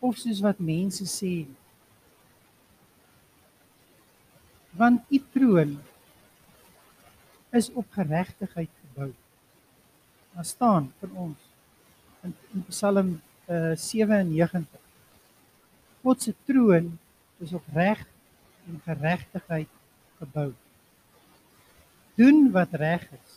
of 0.02 0.18
soos 0.18 0.40
wat 0.42 0.62
mense 0.64 1.06
sê 1.12 1.34
nie. 1.44 1.60
Want 4.80 5.06
U 5.14 5.20
troon 5.36 5.78
is 7.60 7.70
op 7.78 7.86
geregtigheid 7.94 8.72
gebou. 8.82 9.12
Daar 10.34 10.48
staan 10.48 10.90
vir 11.02 11.14
ons 11.28 11.50
in, 12.26 12.34
in 12.54 12.66
Psalm 12.70 13.18
uh, 13.50 13.74
97 13.78 14.80
God 16.02 16.22
se 16.24 16.34
troon 16.48 16.94
is 17.44 17.54
op 17.54 17.66
reg 17.76 18.02
en 18.68 18.80
geregtigheid 18.86 19.72
gebou. 20.20 20.54
Doen 22.20 22.48
wat 22.56 22.74
reg 22.80 23.04
is. 23.14 23.29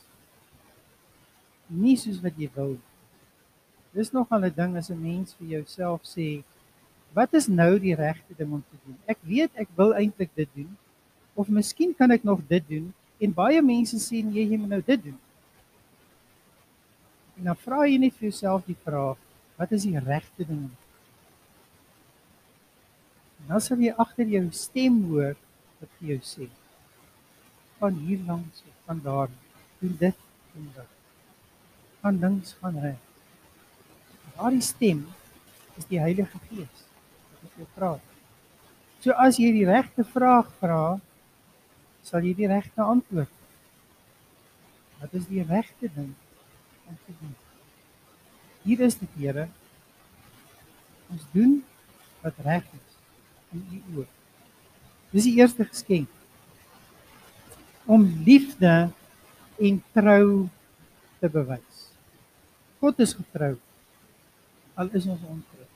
Nie 1.73 1.97
soos 1.97 2.21
wat 2.21 2.37
jy 2.37 2.51
wil. 2.55 2.77
Dis 3.97 4.13
nog 4.13 4.31
al 4.33 4.45
'n 4.45 4.55
ding 4.57 4.77
as 4.77 4.91
'n 4.91 5.01
mens 5.01 5.35
vir 5.35 5.49
jouself 5.57 6.05
sê, 6.05 6.43
wat 7.13 7.35
is 7.35 7.49
nou 7.49 7.79
die 7.79 7.95
regte 7.95 8.35
ding 8.37 8.53
om 8.53 8.65
te 8.71 8.77
doen? 8.85 8.97
Ek 9.07 9.19
weet 9.23 9.51
ek 9.55 9.69
wil 9.77 9.93
eintlik 9.95 10.31
dit 10.35 10.49
doen 10.55 10.77
of 11.35 11.49
miskien 11.49 11.95
kan 11.95 12.11
ek 12.11 12.25
nog 12.25 12.41
dit 12.49 12.65
doen 12.69 12.93
en 13.19 13.33
baie 13.33 13.63
mense 13.63 13.97
sê 14.01 14.23
nee, 14.25 14.45
jy 14.45 14.57
moet 14.57 14.69
nou 14.69 14.83
dit 14.87 15.05
doen. 15.05 15.19
En 17.37 17.45
dan 17.45 17.57
vra 17.57 17.85
jy 17.89 17.99
net 17.99 18.17
vir 18.19 18.29
jouself 18.29 18.65
die 18.67 18.79
vraag, 18.85 19.21
wat 19.57 19.73
is 19.73 19.85
die 19.89 19.99
regte 19.99 20.45
ding 20.45 20.67
doen? 20.69 20.79
Dan 23.49 23.61
sal 23.61 23.81
jy 23.83 23.93
agter 24.05 24.29
jou 24.29 24.45
stem 24.55 25.03
hoor 25.11 25.37
wat 25.81 25.95
vir 25.99 26.15
jou 26.15 26.19
sê. 26.27 26.49
Van 27.81 27.97
hier 28.07 28.21
langs, 28.27 28.63
van 28.87 29.01
daar, 29.03 29.31
doen 29.81 29.97
dit 29.99 30.27
en 30.57 30.69
dat. 30.77 31.02
Van 32.03 32.19
links 32.19 32.57
gaan 32.61 32.79
reg. 32.83 32.99
Daardie 34.37 34.65
stem 34.65 35.05
is 35.79 35.87
die 35.91 36.01
Heilige 36.03 36.39
Gees 36.49 36.87
wat 37.31 37.45
met 37.45 37.61
jou 37.61 37.69
praat. 37.77 38.09
So 39.03 39.15
as 39.19 39.39
jy 39.39 39.53
die 39.55 39.67
regte 39.67 40.05
vraag 40.07 40.51
vra, 40.61 40.99
sal 42.07 42.27
jy 42.27 42.35
die 42.39 42.51
regte 42.51 42.83
antwoord. 42.83 43.31
Wat 45.03 45.15
is 45.19 45.27
die 45.31 45.43
regte 45.47 45.91
ding 45.95 46.13
om 46.91 46.99
te 47.07 47.15
doen? 47.21 47.35
Hier 48.63 48.83
is 48.87 48.99
dit, 48.99 49.11
Here. 49.19 49.49
Ons 51.11 51.27
doen 51.35 51.59
wat 52.23 52.39
reg 52.47 52.67
is 52.79 52.99
in 53.53 53.65
u 53.67 54.01
oë. 54.01 54.09
Dis 55.13 55.27
die 55.29 55.35
eerste 55.41 55.67
geskenk. 55.67 56.09
Om 57.91 58.07
liefde 58.25 58.77
en 59.59 59.83
trou 59.93 60.27
te 61.21 61.29
bewys. 61.29 61.72
God 62.83 62.99
is 63.01 63.15
getrou. 63.15 63.55
Al 64.75 64.91
is 64.99 65.07
ons 65.07 65.23
ontrou. 65.23 65.69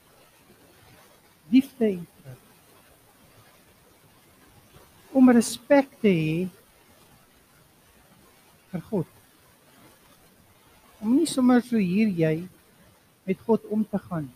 Liefde 1.53 1.93
en 1.95 2.03
trou. 2.19 2.37
om 5.17 5.31
respek 5.33 5.89
te 6.03 6.11
hê 6.13 6.33
vir 8.73 8.83
God. 8.91 9.09
Om 11.01 11.15
nie 11.17 11.29
sommer 11.31 11.63
so 11.65 11.81
hier 11.81 12.11
jy 12.13 12.35
met 13.25 13.41
God 13.47 13.65
om 13.73 13.85
te 13.89 14.01
gaan. 14.03 14.27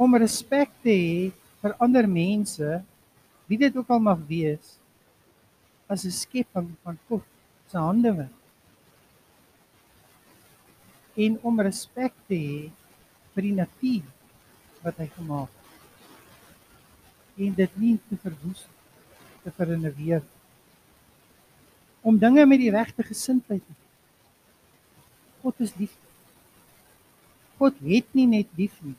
Om 0.00 0.18
respek 0.18 0.74
te 0.82 0.96
hê 0.96 1.14
vir 1.62 1.76
ander 1.86 2.10
mense, 2.10 2.80
wie 3.46 3.60
dit 3.60 3.76
ook 3.78 3.94
al 3.94 4.02
mag 4.02 4.20
wees, 4.26 4.74
as 5.86 6.04
'n 6.04 6.10
skepping 6.10 6.74
van 6.82 6.98
God 7.08 7.22
se 7.70 7.78
handewerk. 7.78 8.39
En 11.16 11.38
om 11.42 11.60
respek 11.60 12.14
te 12.28 12.38
hê 12.38 12.60
vir 13.34 13.46
die 13.46 13.56
natuur 13.56 14.06
wat 14.84 14.98
hy 15.02 15.08
gemaak 15.14 15.48
het. 15.48 15.56
En 17.46 17.56
dit 17.56 17.80
nie 17.80 17.96
te 18.08 18.18
verwoes 18.20 18.66
te 19.44 19.50
vernuweer 19.56 20.22
om 22.00 22.18
dinge 22.18 22.46
met 22.46 22.60
die 22.60 22.72
regte 22.72 23.04
gesindheid 23.04 23.60
te 23.60 23.72
doen. 23.72 23.88
God 25.42 25.60
is 25.60 25.74
lief. 25.76 25.96
God 27.60 27.76
het 27.84 28.14
nie 28.16 28.26
net 28.28 28.48
lief 28.56 28.76
nie. 28.84 28.96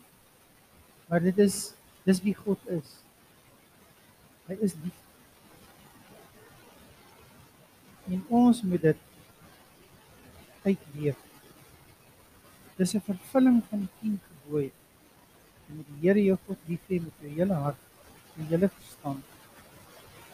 Maar 1.10 1.24
dit 1.26 1.38
is 1.42 1.74
dis 2.06 2.22
wie 2.26 2.36
God 2.38 2.62
is. 2.74 2.94
Hy 4.50 4.58
is 4.62 4.78
lief. 4.84 4.98
En 8.12 8.24
ons 8.42 8.62
moet 8.66 8.90
dit 8.90 9.04
uitleef. 10.66 11.31
Dis 12.82 12.96
'n 12.98 13.02
vervulling 13.06 13.58
van 13.70 13.80
die 13.80 13.90
10 14.02 14.14
gebooie. 14.28 14.72
Jy 15.66 15.74
moet 15.76 15.90
die 15.90 16.00
Here 16.04 16.22
jou 16.24 16.38
God 16.46 16.62
lief 16.68 16.86
hê 16.90 16.98
met 17.02 17.18
jou 17.22 17.34
hele 17.40 17.58
hart, 17.64 17.82
met 18.36 18.40
jou 18.40 18.48
hele 18.54 18.70
verstand, 18.78 19.26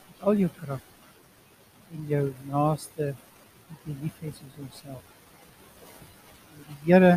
met 0.07 0.21
al 0.29 0.37
jou 0.41 0.49
krag 0.59 0.85
en 1.95 2.05
jou 2.11 2.21
naaste 2.51 3.07
met 3.69 3.81
die 3.87 3.95
lief 4.03 4.21
hê 4.23 4.31
soos 4.37 4.53
jouself. 4.59 5.09
Die 6.69 6.77
Here 6.85 7.11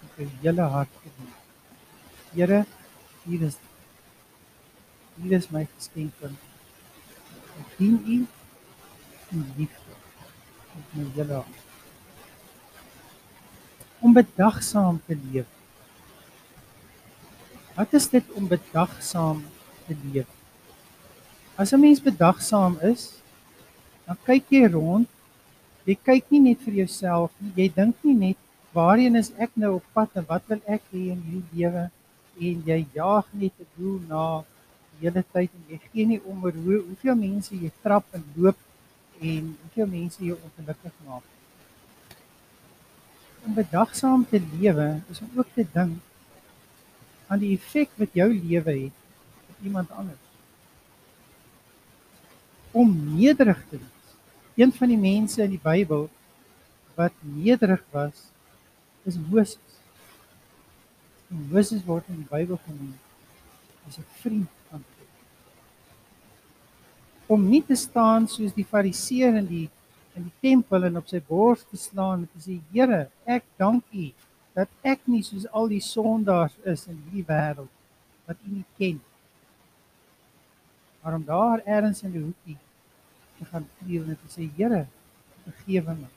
met 0.00 0.18
jou 0.18 0.26
hele 0.42 0.66
hart 0.74 0.98
gedien. 1.04 1.30
Here, 2.34 2.60
hier 3.24 3.46
is 3.48 3.56
hier 5.22 5.32
is 5.38 5.48
my 5.50 5.64
geskenk 5.78 6.12
van 6.20 6.36
dien 7.78 7.96
U 8.04 8.18
in 9.32 9.48
liefde 9.56 9.96
met 10.74 10.94
my 10.94 11.08
hele 11.16 11.40
hart. 11.40 11.67
Om 14.00 14.12
bedagsaam 14.12 15.00
te 15.06 15.16
leef. 15.30 15.46
Wat 17.74 17.92
is 17.94 18.08
dit 18.10 18.32
om 18.38 18.46
bedagsaam 18.48 19.44
te 19.86 19.96
leef? 20.02 20.26
As 21.56 21.72
'n 21.72 21.80
mens 21.80 22.00
bedagsaam 22.02 22.78
is, 22.82 23.18
dan 24.06 24.16
kyk 24.24 24.44
jy 24.50 24.66
rond. 24.70 25.08
Jy 25.84 25.94
kyk 25.94 26.30
nie 26.30 26.40
net 26.40 26.60
vir 26.64 26.74
jouself 26.74 27.30
nie. 27.40 27.52
Jy 27.56 27.68
dink 27.74 27.96
nie 28.02 28.14
net 28.14 28.38
waarheen 28.72 29.16
is 29.16 29.32
ek 29.38 29.50
nou 29.54 29.74
op 29.78 29.86
pad 29.92 30.10
en 30.20 30.26
wat 30.28 30.44
wil 30.50 30.60
ek 30.66 30.82
hê 30.92 31.02
in 31.14 31.22
hierdie 31.28 31.58
lewe 31.58 31.84
en 32.40 32.62
jy 32.70 32.80
jaag 32.94 33.26
net 33.32 33.54
'n 33.58 33.66
doel 33.76 33.98
na 34.08 34.44
die 34.90 35.06
hele 35.06 35.22
tyd 35.34 35.50
en 35.58 35.64
jy 35.72 35.78
gee 35.86 36.06
nie 36.06 36.20
om 36.30 36.44
oor 36.44 36.56
hoe 36.66 36.78
hoeveel 36.88 37.18
mense 37.26 37.54
jy 37.54 37.70
trap 37.82 38.04
en 38.12 38.24
loop 38.36 38.58
en 39.20 39.56
hoeveel 39.62 39.90
mense 39.98 40.24
jou 40.24 40.36
ongelukkig 40.46 40.94
maak. 41.06 41.37
Om 43.44 43.54
bedagsaam 43.54 44.26
te 44.28 44.40
lewe 44.58 45.00
is 45.10 45.20
om 45.20 45.30
ook 45.36 45.52
te 45.54 45.66
dink 45.72 45.98
aan 47.28 47.38
die 47.38 47.52
effek 47.56 47.92
wat 48.00 48.16
jou 48.16 48.28
lewe 48.32 48.74
het 48.84 49.48
op 49.48 49.64
iemand 49.64 49.90
anders. 49.90 50.26
Om 52.70 52.92
nederig 53.16 53.60
te 53.68 53.78
wees 53.78 53.98
een 54.58 54.72
van 54.72 54.90
die 54.90 54.98
mense 54.98 55.42
in 55.42 55.52
die 55.54 55.62
Bybel 55.62 56.08
wat 56.98 57.14
nederig 57.22 57.82
was 57.94 58.24
is 59.06 59.18
Moses. 59.30 59.76
En 61.30 61.44
Moses 61.52 61.84
word 61.86 62.08
in 62.10 62.24
die 62.24 62.30
Bybel 62.30 62.58
genoem 62.64 62.96
as 63.86 63.98
'n 63.98 64.06
vriend 64.20 64.50
van 64.70 64.82
God. 64.82 65.12
Om 67.26 67.48
nie 67.48 67.62
te 67.62 67.76
staan 67.76 68.28
soos 68.28 68.52
die 68.54 68.66
fariseer 68.66 69.36
in 69.36 69.46
die 69.46 69.68
in 70.18 70.26
die 70.26 70.50
tempel 70.50 70.88
en 70.88 70.98
op 71.00 71.08
sy 71.10 71.20
bors 71.24 71.64
te 71.70 71.78
slaan 71.80 72.24
en 72.24 72.30
te 72.32 72.42
sê 72.42 72.58
Here, 72.74 73.06
ek 73.24 73.46
dank 73.60 73.86
U 73.94 74.08
dat 74.58 74.70
ek 74.82 75.04
nie 75.06 75.22
soos 75.22 75.46
al 75.54 75.70
die 75.70 75.82
sondaars 75.84 76.56
is 76.66 76.86
in 76.90 76.98
hierdie 77.04 77.26
wêreld 77.28 77.70
wat 78.26 78.40
U 78.44 78.50
nie 78.52 78.66
ken. 78.80 78.98
Maar 81.02 81.18
om 81.20 81.26
daar 81.28 81.62
ergens 81.64 82.02
in 82.02 82.16
die 82.16 82.24
hoekie 82.24 82.58
te 83.38 83.46
gaan 83.52 83.68
kniel 83.78 84.08
en 84.10 84.18
te 84.18 84.32
sê 84.34 84.48
Here, 84.58 84.86
vergewe 85.46 85.94
my 86.02 86.10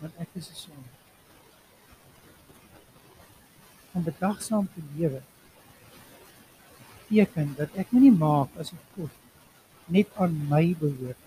want 0.00 0.16
ek 0.20 0.34
is 0.34 0.50
'n 0.50 0.58
sondaar. 0.64 1.00
Om 3.94 4.02
bedagsaam 4.02 4.66
te 4.74 4.82
lewe 4.96 5.22
teken 7.08 7.54
dat 7.58 7.74
ek 7.78 7.92
nie 7.94 8.10
maak 8.10 8.50
asof 8.58 8.80
God 8.96 9.12
net 9.94 10.08
aan 10.18 10.34
my 10.50 10.66
behoort. 10.80 11.23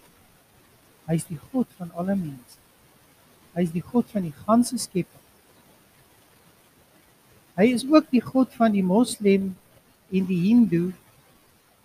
Hy 1.07 1.15
is 1.15 1.27
die 1.29 1.39
God 1.51 1.71
van 1.79 1.91
alle 1.95 2.15
mense. 2.19 2.59
Hy 3.55 3.63
is 3.65 3.73
die 3.73 3.83
God 3.83 4.09
van 4.13 4.27
die 4.27 4.35
ganse 4.45 4.77
skepping. 4.77 5.23
Hy 7.57 7.71
is 7.73 7.85
ook 7.89 8.09
die 8.13 8.21
God 8.21 8.51
van 8.53 8.75
die 8.75 8.85
moslem 8.85 9.53
en 10.13 10.27
die 10.27 10.41
hindoe 10.43 10.91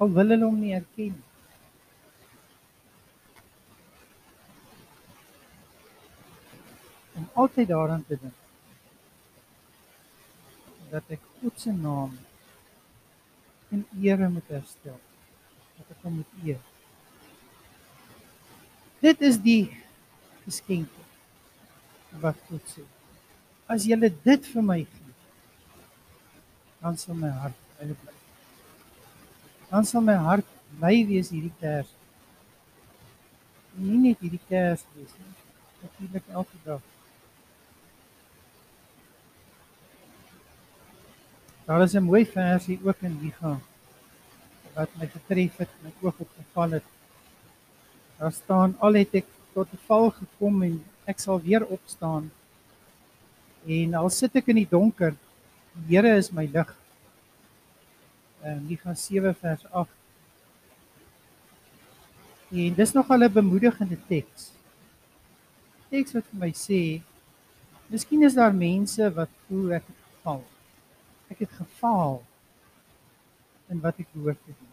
al 0.02 0.10
wil 0.12 0.34
hulle 0.34 0.44
hom 0.44 0.58
nie 0.60 0.74
erken 0.76 1.14
nie. 1.14 1.28
om 7.22 7.28
altyd 7.32 7.68
daaraan 7.68 8.04
te 8.06 8.16
dink 8.20 8.34
dat 10.90 11.14
ek 11.14 11.22
God 11.40 11.60
se 11.60 11.72
naam 11.72 12.16
in 13.72 13.84
ere 14.02 14.28
moet 14.32 14.48
herstel 14.52 14.98
dat 15.78 15.92
ek 15.94 16.06
hom 16.06 16.18
moet 16.20 16.32
eer 16.44 16.71
dit 19.02 19.24
is 19.28 19.38
die 19.42 19.62
geskenk 20.46 20.90
wat 22.22 22.38
God 22.48 22.62
sê. 22.70 22.84
As 23.70 23.86
jy 23.88 23.96
dit 23.98 24.50
vir 24.54 24.62
my 24.62 24.80
gee 24.84 25.02
dan 26.82 26.96
sal 26.98 27.14
my 27.14 27.30
hart 27.30 27.58
bly 27.78 27.94
bly. 27.94 28.14
Dan 29.70 29.84
sal 29.86 30.02
my 30.02 30.16
hart 30.18 30.48
bly 30.78 30.96
wees 31.06 31.30
hierdie 31.30 31.54
kers. 31.60 31.90
Nie 33.78 34.00
net 34.08 34.24
hierdie 34.24 34.42
kers 34.48 34.82
wees 34.96 35.14
nie 35.20 35.32
natuurlik 35.82 36.26
elke 36.28 36.58
dag. 36.64 36.80
Daar 41.66 41.82
is 41.82 41.94
'n 41.94 42.02
mooi 42.02 42.24
versie 42.26 42.80
ook 42.84 43.02
in 43.02 43.18
Liga 43.22 43.60
wat 44.74 44.90
my 44.98 45.06
getref 45.06 45.56
het, 45.56 45.70
my 45.82 45.92
oog 46.00 46.18
opgeval 46.18 46.70
het. 46.70 46.84
Daar 48.22 48.32
staan 48.32 48.76
al 48.78 48.94
het 49.00 49.16
ek 49.18 49.26
tot 49.50 49.70
val 49.88 50.12
gekom 50.14 50.60
en 50.62 50.76
ek 51.10 51.18
sal 51.18 51.40
weer 51.42 51.64
opstaan. 51.66 52.28
En 53.66 53.96
al 53.98 54.10
sit 54.14 54.38
ek 54.38 54.52
in 54.54 54.60
die 54.60 54.68
donker, 54.70 55.16
die 55.74 55.96
Here 55.96 56.12
is 56.20 56.30
my 56.30 56.44
lig. 56.52 56.70
En 58.46 58.62
Liga 58.70 58.94
7 58.94 59.34
vers 59.42 59.66
8. 59.72 59.90
En 62.62 62.78
dis 62.78 62.94
nog 62.94 63.10
al 63.10 63.26
'n 63.26 63.32
bemoedigende 63.32 63.98
teks. 64.06 64.52
Teks 65.90 66.14
wat 66.14 66.24
vir 66.30 66.40
my 66.46 66.52
sê, 66.54 67.02
miskien 67.90 68.22
is 68.22 68.38
daar 68.38 68.54
mense 68.54 69.10
wat 69.18 69.30
voel 69.48 69.72
ek 69.82 69.86
het 69.90 70.00
geval 70.06 70.44
ek 71.32 71.38
het 71.46 71.52
gefaal 71.56 72.20
in 73.72 73.80
wat 73.80 73.98
ek 73.98 74.10
behoort 74.12 74.40
te 74.44 74.52
doen. 74.52 74.72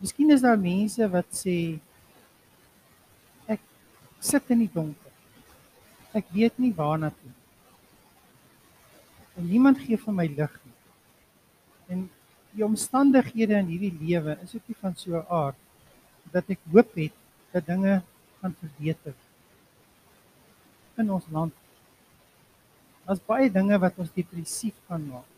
Miskien 0.00 0.32
is 0.32 0.44
daar 0.44 0.60
mense 0.60 1.08
wat 1.12 1.28
sê 1.36 1.80
sit 4.20 4.50
in 4.52 4.64
die 4.64 4.72
donker. 4.72 5.12
Ek 6.16 6.28
weet 6.34 6.58
nie 6.60 6.72
waarna 6.76 7.10
toe. 7.14 7.32
En 9.38 9.46
niemand 9.48 9.80
gee 9.80 9.98
vir 10.00 10.16
my 10.16 10.26
lig 10.28 10.56
nie. 10.64 10.76
En 11.94 12.04
die 12.52 12.66
omstandighede 12.66 13.58
in 13.62 13.70
hierdie 13.70 13.94
lewe 14.00 14.36
is 14.44 14.54
ook 14.54 14.68
nie 14.68 14.78
van 14.82 14.96
so 14.96 15.16
'n 15.16 15.26
aard 15.28 15.58
dat 16.32 16.50
ek 16.50 16.60
hoop 16.72 16.94
het 16.94 17.14
dat 17.52 17.66
dinge 17.66 18.02
gaan 18.40 18.54
verbeter 18.60 19.14
in 20.98 21.10
ons 21.10 21.26
land. 21.30 21.54
Daar's 23.06 23.22
baie 23.26 23.50
dinge 23.50 23.78
wat 23.78 23.98
ons 23.98 24.12
depressief 24.14 24.74
kan 24.88 25.06
maak 25.06 25.28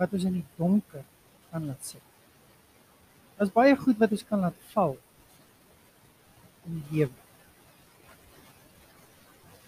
wat 0.00 0.12
ons 0.16 0.24
in 0.24 0.38
die 0.38 0.46
donker 0.56 1.04
kan 1.50 1.66
laat 1.68 1.84
sit. 1.84 2.04
Daar's 3.36 3.52
baie 3.52 3.76
goed 3.76 3.98
wat 4.00 4.14
ons 4.16 4.24
kan 4.24 4.40
laat 4.40 4.56
val 4.72 4.96
in 6.64 6.78
die 6.78 6.96
lewe. 6.96 7.29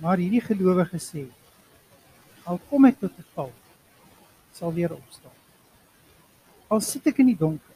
Maar 0.03 0.19
hierdie 0.19 0.43
gelowige 0.43 0.99
sê 0.99 1.29
al 2.51 2.59
kom 2.69 2.88
ek 2.88 2.99
tot 2.99 3.19
'n 3.19 3.29
val, 3.35 3.53
sal 4.51 4.73
weer 4.75 4.93
opstaan. 4.93 5.37
Al 6.69 6.81
sit 6.81 7.07
ek 7.07 7.21
in 7.23 7.31
die 7.31 7.38
donker, 7.38 7.73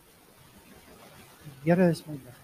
Here 1.66 1.88
is 1.90 2.00
my 2.06 2.14
lig. 2.14 2.38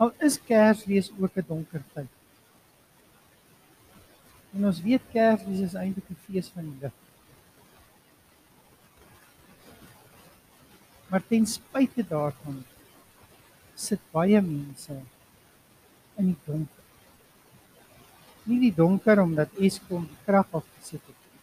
Al 0.00 0.12
is 0.28 0.38
Kersfees 0.40 1.10
ook 1.20 1.36
'n 1.36 1.44
donker 1.48 1.82
tyd. 1.94 2.12
En 4.54 4.64
ons 4.66 4.80
weet 4.80 5.04
Kersfees 5.12 5.60
is 5.68 5.74
eintlik 5.74 6.08
'n 6.10 6.22
fees 6.24 6.48
van 6.48 6.64
die 6.64 6.78
lig. 6.80 6.96
Maar 11.08 11.26
ten 11.28 11.46
spyte 11.46 12.02
daarvan 12.08 12.64
sit 13.74 14.00
baie 14.12 14.40
mense 14.40 14.96
in 16.16 16.26
die 16.32 16.38
donker. 16.44 16.81
Nie 18.44 18.58
die 18.58 18.72
donker 18.74 19.22
omdat 19.22 19.54
Eskom 19.62 20.06
die 20.10 20.18
krag 20.26 20.48
afgesit 20.50 21.02
het 21.06 21.18
nie, 21.18 21.42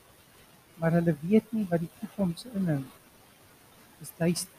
maar 0.81 0.95
hulle 0.97 1.15
weet 1.21 1.53
nie 1.55 1.65
wat 1.69 1.83
die 1.85 1.91
toekoms 2.01 2.47
inhou. 2.51 2.81
Dis 3.99 4.12
duister. 4.19 4.55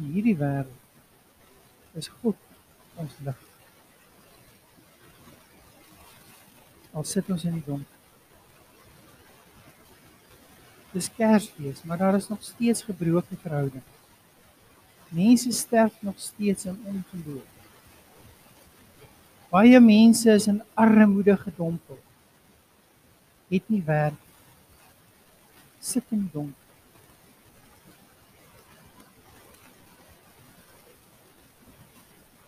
In 0.00 0.08
hierdie 0.14 0.36
wêreld 0.40 1.98
is 2.00 2.08
God 2.22 2.36
ons 3.00 3.16
lig. 3.26 3.46
Al 6.96 7.04
sit 7.06 7.28
ons 7.30 7.44
in 7.44 7.58
die 7.58 7.66
donker. 7.66 7.96
Dis 10.90 11.06
Kersfees, 11.14 11.84
maar 11.86 12.00
daar 12.00 12.16
is 12.18 12.28
nog 12.28 12.42
steeds 12.42 12.82
gebroke 12.82 13.36
verhoudings. 13.42 13.99
Mense 15.10 15.52
sterf 15.52 16.02
nog 16.02 16.14
steeds 16.16 16.64
in 16.64 16.82
ongeloof. 16.84 17.46
Baie 19.50 19.80
mense 19.80 20.30
is 20.30 20.46
in 20.46 20.62
armoede 20.74 21.36
gedompel. 21.36 21.98
Het 23.48 23.68
nie 23.68 23.82
werk. 23.82 24.14
Sit 25.78 26.04
in 26.08 26.28
donker. 26.32 26.68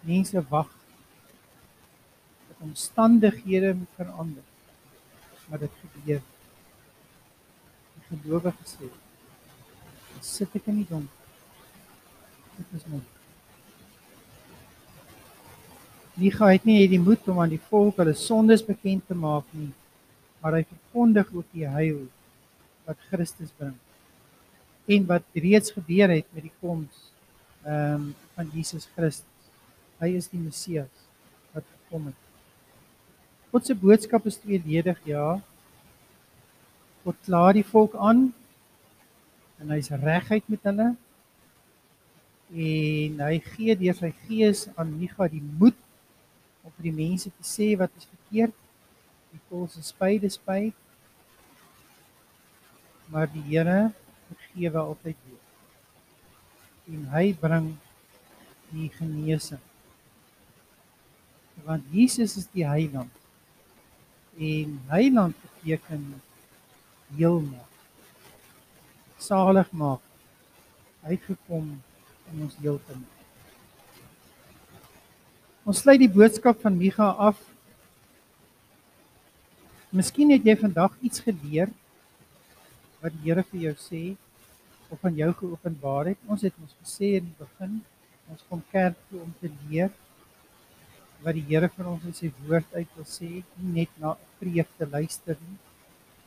Mense 0.01 0.44
wag 0.48 0.70
dat 2.48 2.57
omstandighede 2.59 3.75
moet 3.75 3.88
verander. 3.94 4.42
Maar 5.46 5.59
dit 5.59 5.70
gebeur. 5.81 6.22
Die 7.94 8.18
gelowige 8.18 8.64
sê: 8.64 8.87
"Sit 10.20 10.55
ek 10.55 10.66
in 10.66 10.77
die 10.83 10.87
donker?" 10.88 11.22
Dit 12.62 12.81
is 12.81 12.87
mooi. 12.87 13.03
Micha 16.14 16.51
het 16.53 16.66
nie 16.68 16.83
hierdie 16.83 17.01
moed 17.03 17.27
om 17.33 17.40
aan 17.42 17.51
die 17.51 17.62
volk 17.70 17.98
hulle 17.98 18.12
sondes 18.14 18.62
bekend 18.62 19.07
te 19.09 19.16
maak 19.18 19.48
nie, 19.57 19.70
maar 20.42 20.59
hy 20.59 20.62
verkondig 20.68 21.31
ook 21.33 21.48
die 21.57 21.66
heil 21.66 22.05
wat 22.87 23.01
Christus 23.09 23.51
bring 23.59 23.79
en 24.90 25.07
wat 25.07 25.25
reeds 25.38 25.70
gebeur 25.72 26.11
het 26.11 26.27
met 26.35 26.48
die 26.48 26.55
koms 26.61 27.09
ehm 27.62 27.94
um, 27.94 28.07
van 28.35 28.48
Jesus 28.51 28.88
Christus. 28.96 29.48
Hy 30.03 30.09
is 30.18 30.27
die 30.33 30.40
Messias 30.40 31.07
wat 31.53 31.66
gekom 31.68 32.09
het. 32.11 32.18
God 33.53 33.66
se 33.68 33.77
boodskap 33.77 34.27
is 34.27 34.40
tweeledig, 34.40 34.98
ja. 35.07 35.37
God 37.05 37.18
klaar 37.27 37.53
die 37.55 37.66
volk 37.66 37.94
aan 37.94 38.31
en 39.61 39.75
hy's 39.77 39.92
reguit 40.03 40.48
met 40.51 40.70
hulle 40.70 40.88
en 42.53 43.21
hy 43.25 43.37
gee 43.41 43.75
deur 43.81 43.97
sy 43.97 44.11
gees 44.27 44.67
aan 44.77 44.93
Micha 45.01 45.25
die 45.33 45.41
moed 45.41 45.77
om 46.62 46.73
vir 46.77 46.91
die 46.91 46.97
mense 46.97 47.31
te 47.33 47.47
sê 47.47 47.73
wat 47.81 47.93
is 47.97 48.09
verkeerd. 48.11 48.55
Die 49.33 49.41
kos 49.49 49.79
is 49.81 49.88
spyde 49.88 50.29
spyt. 50.31 50.77
Maar 53.09 53.31
die 53.33 53.45
Here 53.49 53.93
vergewe 54.29 54.83
altyd 54.83 55.17
weer. 55.25 55.41
En 56.93 57.07
hy 57.15 57.27
bring 57.41 57.71
die 58.73 58.88
genesing. 58.99 59.61
Want 61.65 61.88
Jesus 61.93 62.37
is 62.41 62.49
die 62.53 62.67
heiland. 62.69 63.12
En 64.37 64.77
heiland 64.93 65.37
beteken 65.45 66.05
heel 67.17 67.41
maak. 67.47 67.73
Salig 69.21 69.73
maak. 69.73 70.05
Hy 71.03 71.17
het 71.17 71.27
gekom 71.29 71.73
om 72.33 72.47
ons 72.49 72.57
heel 72.61 72.79
te 72.87 72.97
maak. 72.97 73.18
Ons 75.62 75.79
sluit 75.85 76.01
die 76.01 76.11
boodskap 76.11 76.59
van 76.64 76.75
Micha 76.75 77.12
af. 77.23 77.38
Miskien 79.95 80.33
het 80.35 80.42
jy 80.42 80.57
vandag 80.59 80.97
iets 81.07 81.23
geleer 81.23 81.71
wat 83.03 83.14
die 83.14 83.29
Here 83.29 83.45
vir 83.47 83.68
jou 83.68 83.75
sê 83.79 84.03
of 84.90 85.05
aan 85.07 85.18
jou 85.21 85.29
geopenbaar 85.38 86.12
het. 86.12 86.21
Ons 86.27 86.42
het 86.47 86.57
ons 86.59 86.75
gesê 86.81 87.12
in 87.21 87.29
die 87.29 87.38
begin, 87.38 87.77
ons 88.33 88.42
kom 88.49 88.62
kerk 88.73 88.99
toe 89.11 89.21
om 89.23 89.31
te 89.40 89.51
leer 89.68 89.92
wat 91.23 91.38
die 91.38 91.45
Here 91.47 91.71
vir 91.71 91.90
ons 91.92 92.09
in 92.11 92.16
sy 92.18 92.33
woord 92.42 92.75
uit 92.75 92.97
wil 92.97 93.07
sê, 93.07 93.31
nie 93.61 93.77
net 93.77 94.01
na 94.03 94.16
preek 94.40 94.71
te 94.79 94.88
luister 94.90 95.38
nie. 95.47 95.61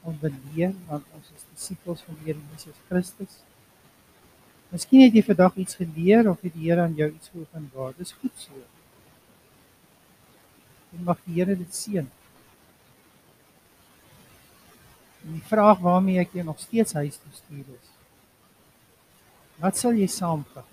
Ons 0.08 0.22
wil 0.22 0.39
leer 0.54 0.72
want 0.88 1.12
ons 1.18 1.34
is 1.36 1.50
disippels 1.52 2.06
van 2.08 2.22
die 2.22 2.32
Here 2.32 2.48
Jesus 2.54 2.80
Christus. 2.88 3.41
Miskien 4.73 5.06
het 5.06 5.13
jy 5.13 5.23
vandag 5.23 5.56
iets 5.62 5.78
geleer 5.80 6.30
of 6.30 6.41
het 6.41 6.54
die 6.56 6.69
Here 6.69 6.82
aan 6.82 6.95
jou 6.97 7.10
iets 7.12 7.30
geopenbaar. 7.34 7.93
Dis 7.97 8.15
goed 8.19 8.34
so. 8.39 8.54
En 10.95 11.04
mag 11.04 11.21
die 11.25 11.38
Here 11.39 11.56
dit 11.58 11.75
seën. 11.75 12.08
En 15.25 15.34
die 15.34 15.45
vraag 15.49 15.82
waarmee 15.86 16.21
ek 16.21 16.34
jou 16.38 16.45
nog 16.45 16.60
steeds 16.60 16.93
huis 16.93 17.17
toe 17.17 17.34
stuur 17.34 17.69
is: 17.78 17.93
Wat 19.62 19.78
sal 19.78 19.97
jy 19.97 20.08
saamvat 20.12 20.67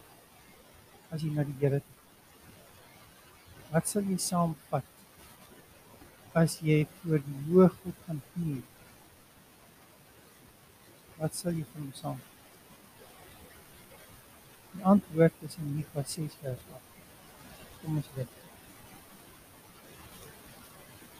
as 1.12 1.22
jy 1.22 1.30
na 1.32 1.44
die 1.48 1.58
Here 1.60 1.80
toe? 1.84 2.00
Wat 3.72 3.88
sal 3.88 4.04
jy 4.08 4.18
saamvat 4.20 4.88
as 6.36 6.58
jy 6.64 6.82
voor 7.00 7.22
die 7.24 7.38
hoë 7.46 7.70
God 7.78 8.04
gaan 8.08 8.20
kniel? 8.32 8.60
Wat 11.20 11.36
sal 11.36 11.56
jy 11.56 11.64
van 11.72 11.86
hom 11.86 11.96
saamvat? 11.96 12.31
Die 14.72 14.84
antwoord 14.84 15.32
is 15.40 15.56
in 15.56 15.74
Mikha 15.76 16.02
6 16.02 16.38
vers 16.42 16.60
8. 16.74 16.80
Kom 17.82 17.96
ons 17.96 18.14
bid. 18.16 18.41